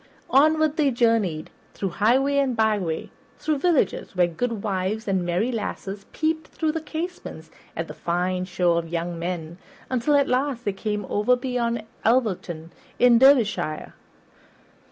[0.31, 6.47] Onward they journeyed, through highway and byway, through villages where goodwives and merry lasses peeped
[6.47, 9.59] through the casements at the fine show of young men,
[9.91, 13.93] until at last they came over beyond Alverton in Derbyshire.